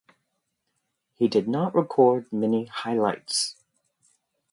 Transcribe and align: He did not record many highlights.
He 1.13 1.27
did 1.27 1.47
not 1.47 1.75
record 1.75 2.25
many 2.33 2.65
highlights. 2.65 3.55